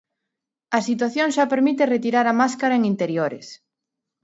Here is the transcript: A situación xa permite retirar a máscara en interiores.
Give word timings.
A 0.77 0.79
situación 0.87 1.27
xa 1.35 1.51
permite 1.53 1.89
retirar 1.95 2.25
a 2.27 2.37
máscara 2.41 2.77
en 2.77 2.83
interiores. 2.93 3.47